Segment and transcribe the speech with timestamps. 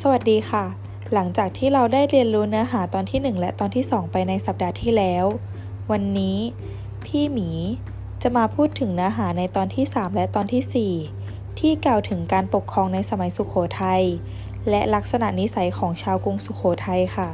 [0.00, 0.64] สวัสดีค่ะ
[1.12, 5.24] หลังจากที่เราได้เรียนรู้เนื้อหาตอนที่ 1 และตอนที่ 2 ไปในสัปดาห์ที่แล้ว
[5.90, 6.38] วันนี้
[7.04, 7.48] พี่หมี
[8.22, 14.02] จะมาพูดถึงเนื้อหาในตอนที่ 3 และตอนที่ 4 ที่กล่าวถึงการปกครองในสมัยสุขโขทัย
[14.70, 17.30] และลักษณะนิสัยของชาวกรุงสุขโขทัยค่ะ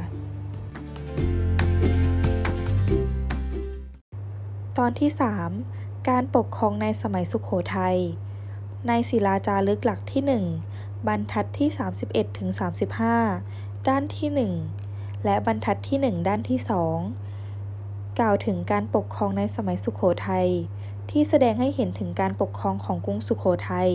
[4.77, 5.09] ตอนที่
[5.57, 7.97] 3 การปกครองในสมัยสุขโขทัย
[8.87, 10.70] ในศิลาจารึกหลักที่ 1
[11.07, 11.69] บรรทัดที่
[12.03, 12.49] 31ถึง
[13.19, 16.59] 35 ด้านที่ 1 และบรรทัดที่ 1 ด้านที่
[17.37, 20.47] 2 กล่าวถึงการปกครองในสมัยสุขโขทัย
[21.09, 23.89] ที่แสดงให้เห็นถึงการปกครองของกรุงสุขโขทัย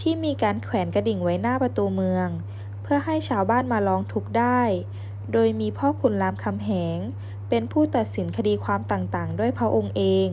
[0.00, 2.28] ที่มีการแขวนกระดิ่งไว้หน้าประตูเมือง
[2.82, 4.60] เพื่อให้ชาวบ้านมาร้องทุกข์ได้
[5.32, 6.98] โดยมีพ่อขุนรามคำแหง
[7.48, 10.28] เป็นผู้ตัดสินคดีความต่างๆ ด้วยพระองค์เอง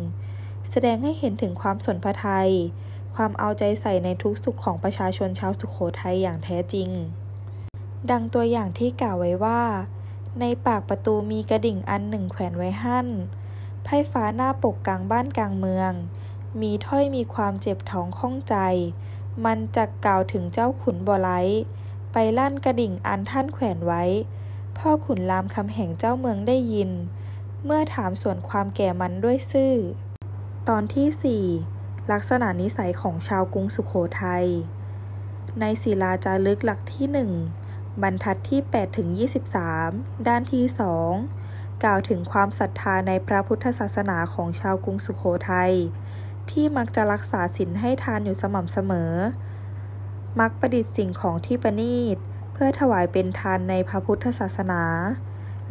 [0.71, 2.51] แสดงให้เห็นถึงความสนพระทัย
[3.15, 6.89] ความเอาใจใส่ในทุกสุขของประชาชนชาวสุขโขทัยอย่างแท้จริง
[8.11, 9.61] ดังตัวอย่างที่กล่าวไว้ว่า
[10.39, 13.07] ในปากประตูมีกระดิ่งอันหนึ่งแขวนไว้หั่น
[13.83, 15.91] ไพ่ฟ้าหน้าปกกลางบ้านกลางเมือง
[16.61, 18.55] มีถ้อยมีความเจ็บท้องข้องใจ
[19.45, 21.31] มันจะกล่าวถึงเจ้าขุนบ่ไล
[22.11, 24.03] ไปลั่นกระดิ่งอันท่านแขวนไว้
[24.77, 26.91] พ่อขุนรามคำแห่งเจ้าเมืองได้ยิน
[27.65, 29.73] เมื่อถามส่วนความแก่มันด้วยซื่อ
[30.69, 31.80] ตอนที่4
[32.11, 33.91] ลักษณะนิสัยของชาวกรุงสุขโข
[34.23, 34.45] ทัย
[35.59, 37.07] ในศิลาจารึกหลักที่
[37.53, 39.09] 1 บรรทัดที่8ถึง
[39.67, 40.65] 23 ด้านที่
[41.23, 45.73] 2 กล่าวถึงความศรัทธาในพระพุทธศาสนาของชาวกรุงสุขโขทัย
[46.51, 49.13] ที่มักจะรักษาศีลให้ทานอยู่สม่ำเสมอ
[50.39, 52.17] มักประดิษฐ์สิ่งของที่ประณีต
[52.53, 54.83] เพื่อถวายเป็นทานในพระพุทธศาสนา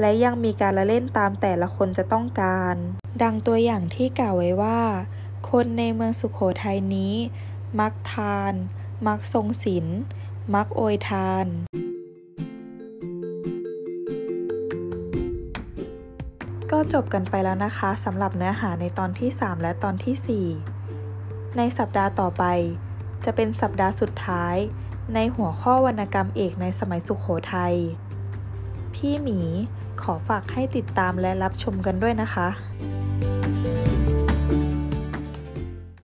[0.00, 2.74] และยังมีการละเล่นตามแต่ละคนจะต้องการ
[3.22, 4.80] ดังตัวอย่างที่กล่าวไว้ว่า
[5.48, 7.14] คนในเมืองสุขโขทัยนี้
[7.80, 8.52] มักทาน
[9.06, 9.86] มักทรงศีล
[10.54, 11.46] มักโอยทาน
[16.70, 20.46] ก็จบกันไปแล้วนะคะสำหรับเนื้อหาในตอนที่ 3 และตอนที่
[20.94, 22.44] 4 ในสัปดาห์ต่อไป
[23.24, 24.56] จะเป็นสัปดาห์สุดท้าย
[25.14, 27.74] ในหัวข้อวรรณกรรมเอกในสมัยสุขโขทัย
[28.94, 29.40] พี่หมี
[30.02, 32.48] ขอฝากให้ติดตามและรับชมกันด้วยนะคะ